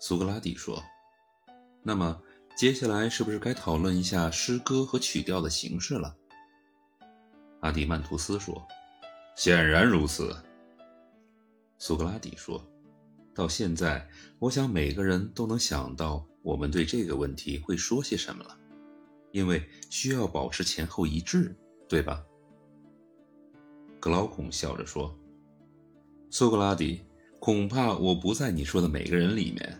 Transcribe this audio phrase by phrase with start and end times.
[0.00, 0.82] 苏格拉底说
[1.84, 2.20] ：“那么
[2.56, 6.16] 接下来是不是该讨论一下诗歌和曲调的形式了？”
[7.60, 8.66] 阿迪曼图斯说
[9.36, 10.34] ：“显然如此。”
[11.76, 12.66] 苏格拉底说
[13.34, 18.58] ：“到现在，我想每个人都能想到我们对这个问题会说些什么了，
[19.32, 21.54] 因为需要保持前后一致，
[21.86, 22.24] 对吧？”
[24.00, 25.14] 格劳孔笑着说
[26.30, 27.02] ：“苏格拉底，
[27.38, 29.78] 恐怕我不在你说的每个人里面。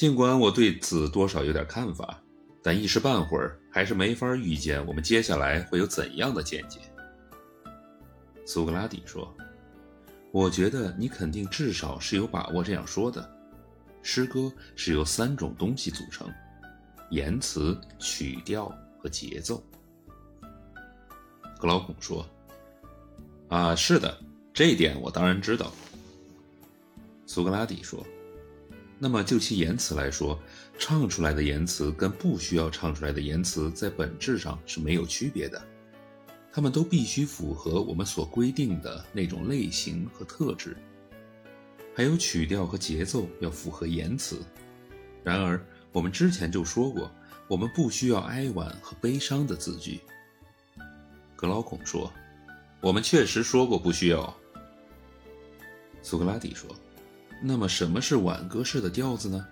[0.00, 2.18] 尽管我对此多少有点看法，
[2.62, 6.80] 但一时半会儿还是没法预见我们接下来会有怎样的见解。”
[8.46, 9.30] 苏格拉底说。
[10.32, 13.30] 我觉得你肯定至少是有把握这样说的。
[14.00, 16.32] 诗歌是由三种东西组成：
[17.10, 19.62] 言辞、曲调和节奏。
[21.58, 22.24] 格劳孔说
[23.48, 24.18] ：“啊，是的，
[24.54, 25.70] 这一点我当然知道。”
[27.26, 28.02] 苏格拉底说
[29.02, 30.38] ：“那么就其言辞来说，
[30.78, 35.60] 唱出来的言辞跟不需要唱出来的言辞在本质上是没有区别的。”
[36.52, 40.76] 他们都必须符合我们所规定的那种类型和特质，
[41.94, 44.42] 还有曲调和节奏要符合言辞。
[45.22, 47.08] 然而，我们之前就说过，
[47.46, 50.00] 我们不需要哀婉和悲伤的字句。
[51.36, 52.12] 格劳孔说
[52.82, 54.36] ：“我们确实说过不需要。”
[56.02, 56.68] 苏格拉底说
[57.42, 59.46] ：“那么什么是挽歌式的调子呢？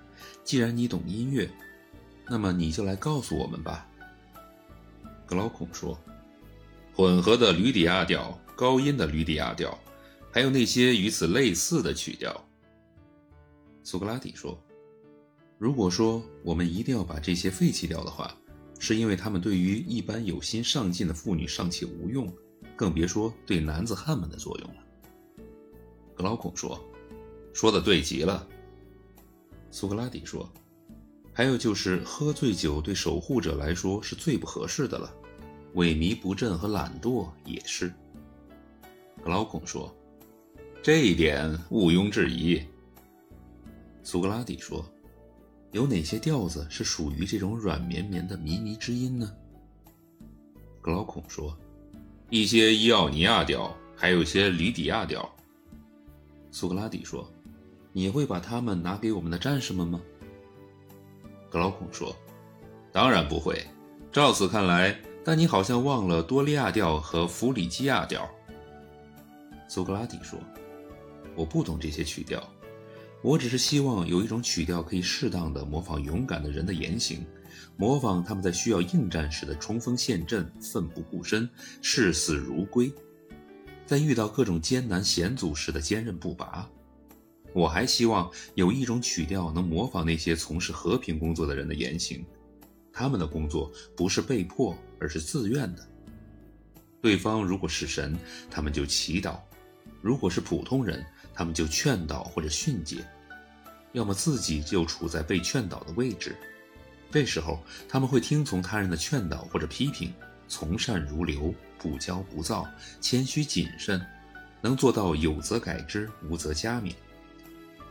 [0.44, 1.50] 既然你懂音乐，
[2.28, 3.88] 那么你就来告诉我们吧。”
[5.26, 5.98] 格劳孔说。
[6.94, 9.78] 混合的吕底亚调、高音的吕底亚调，
[10.32, 12.44] 还有那些与此类似的曲调。
[13.84, 14.60] 苏格拉底说
[15.58, 18.34] ：“如果说我们一定要把这些废弃掉的话，
[18.80, 22.28] 是因为他们对于一般有心上进的妇女尚且无用，
[22.74, 24.82] 更别说对男子汉们的作用了。”
[26.18, 26.84] 格劳孔说
[27.58, 28.46] ：“说的对极了。”
[29.72, 30.48] 苏格拉底说
[31.34, 35.12] ：“还有就是，喝醉酒对守护者来说是最不合适的了。”
[35.74, 37.92] 萎靡不振和懒惰也是。
[39.24, 39.92] 格劳孔说
[40.80, 42.62] ：“这一点毋庸置疑。”
[44.04, 44.88] 苏格拉底说
[45.72, 49.34] ：“有哪些调子是属于这种软绵绵的靡靡之音呢？”
[50.80, 51.58] 格劳孔说
[52.30, 55.28] ：“一些伊奥尼亚调，还有些吕底亚调。”
[56.50, 57.30] 苏格拉底说
[57.98, 60.00] ：“你会把它们拿给我们的战士们吗？”
[61.50, 62.14] 格劳孔说
[62.92, 63.66] ：“当然不会。
[64.12, 68.26] 照此看来。”但你好像忘了多利亚调和弗里基亚调。
[69.68, 70.38] 苏格拉底说
[71.36, 72.42] ：“我不懂这些曲调，
[73.20, 77.26] 我只是希望有一种曲调可以适当的模仿勇敢的人的言行，
[77.76, 81.46] 模仿他们在需要应战时的冲锋陷阵、奋不顾身、
[81.82, 82.90] 视死如归，
[83.84, 86.66] 在遇到各种艰难险阻时的坚韧不拔。
[87.52, 92.24] 我还希望有一种曲调能模仿那些从事和平工作的人的言行。”
[92.92, 95.88] 他们的工作不是被迫，而是自愿的。
[97.00, 98.18] 对方如果是神，
[98.50, 99.38] 他们就祈祷；
[100.02, 102.96] 如果是普通人，他们就劝导或者训诫；
[103.92, 106.36] 要么自己就处在被劝导的位置。
[107.10, 110.12] 这时候，他们会听从他人的劝导或者批评，
[110.48, 112.66] 从善如流，不骄不躁，
[113.00, 114.04] 谦虚谨慎，
[114.60, 116.92] 能做到有则改之，无则加勉。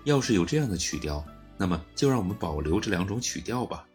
[0.07, 1.21] 要是有这样的曲调，
[1.57, 3.85] 那么就让我们保留这两种曲调吧。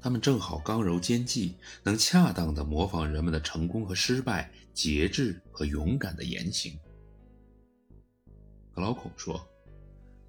[0.00, 1.54] 他们正好刚柔兼济，
[1.84, 6.76] 能恰当地模仿人们的成功和失败、节制和勇敢的言行。
[8.72, 9.48] 格劳孔说：“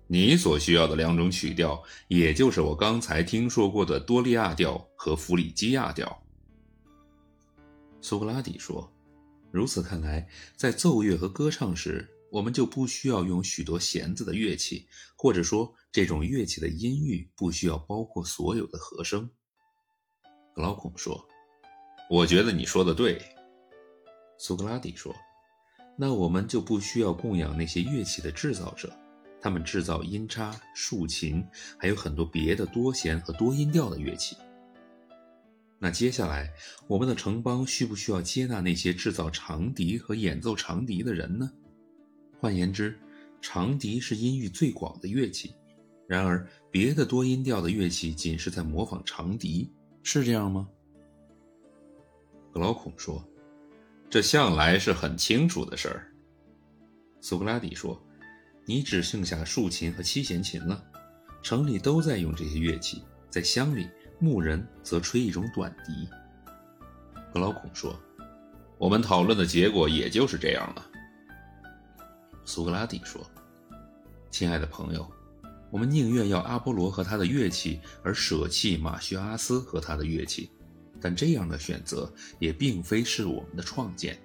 [0.05, 6.23] 你所需要的两种曲调，也就是我刚才听说过的多利亚调和弗里基亚调。”
[7.99, 8.93] 苏格拉底说
[9.49, 14.85] ：“如此看来，在奏乐和歌唱时，我们就不需要用许多弦子的乐器，
[15.15, 19.29] 或者说，这种乐器的音域不需要包括所有的和声。”
[20.53, 21.25] 格劳孔说
[22.11, 23.21] ：“我觉得你说的对。”
[24.37, 25.15] 苏格拉底说
[25.97, 28.93] ：“那我们就不需要供养那些乐器的制造者，
[29.41, 31.41] 他们制造音叉、竖琴，
[31.79, 34.35] 还有很多别的多弦和多音调的乐器。
[35.79, 36.51] 那接下来，
[36.85, 41.49] 我们的城邦需不需要接纳那些制造长笛和演奏长笛的人呢？
[42.39, 42.97] 换言之，
[43.41, 45.53] 长笛是音域最广的乐器，
[46.07, 49.71] 然而别的多音调的乐器仅是在模仿长笛。”
[50.03, 50.67] 是这样吗？
[52.53, 53.27] 格劳孔说
[54.09, 56.11] ：“这向来是很清楚的事儿。”
[57.21, 57.99] 苏格拉底说
[58.65, 60.83] ：“你只剩下竖琴和七弦琴了，
[61.41, 63.89] 城里都在用这些乐器，在乡里
[64.19, 66.07] 牧人则吹一种短笛。”
[67.33, 67.99] 格劳孔说
[68.77, 70.89] ：“我们讨论的结果也就是这样了。”
[72.45, 73.25] 苏格拉底说
[74.29, 75.11] ：“亲爱的朋友，
[75.71, 80.49] 我们宁愿要阿波罗和他的乐器，而舍弃马叙阿斯和他的乐器。
[81.01, 84.17] 但这样的选择也并非是我们的创建。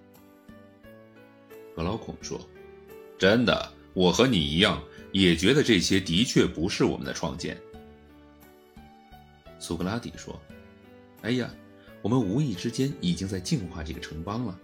[1.74, 2.40] 格劳孔说
[3.18, 4.82] ：“真的，我和你一样，
[5.12, 7.60] 也觉得这些的确不是我们的创建。”
[9.58, 10.40] 苏格拉底说
[11.22, 11.50] ：“哎呀，
[12.02, 14.58] 我们无意之间已经在净化这个城邦了，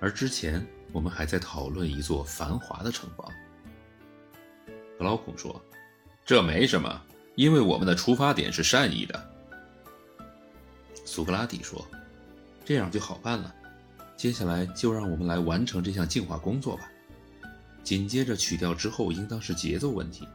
[0.00, 3.30] 而之前我们还在讨论一座繁华的城邦。”
[4.98, 5.60] 格劳孔说。
[6.24, 7.02] 这没什么，
[7.36, 9.30] 因为我们的出发点是善意的。
[11.02, 11.88] 苏格拉底说
[12.66, 13.54] ：“这样就好办了。
[14.14, 16.92] 接下来就让我们来完成这项净化工作吧。
[17.82, 20.28] 紧接着曲调之后应当是节奏问题。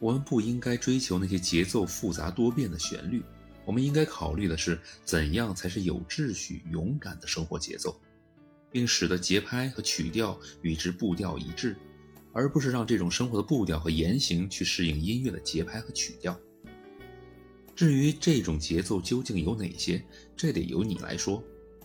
[0.00, 3.22] 我们不应该追求那些节奏复杂多变的旋律，
[3.64, 7.96] 我们应该考虑的是怎样才是有秩序、勇敢的生活节奏，
[8.74, 11.76] 并使得节拍和曲调与之步调一致。”
[12.36, 16.36] 而不是让这种生活的步调和言行去适应音乐的节拍和曲调。
[17.76, 20.04] 至于这种节奏究竟有哪些，
[20.36, 21.40] 这得由你来说，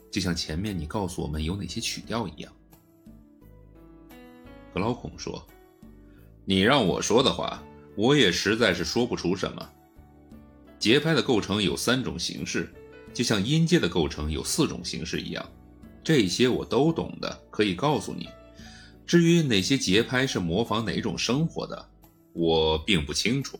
[0.09, 2.51] 就像前面你告诉我们有哪些曲调一样。
[4.73, 5.45] 格劳孔说
[6.45, 7.63] ：“你让我说的话，
[7.95, 9.69] 我也实在是说不出什么。
[10.79, 12.73] 节拍的构成有三种形式，
[13.13, 15.47] 就像音阶的构成有四种形式一样，
[16.03, 18.29] 这些我都懂的，可以告诉你。”
[19.05, 21.89] 至于哪些节拍是模仿哪种生活的，
[22.33, 23.59] 我并不清楚。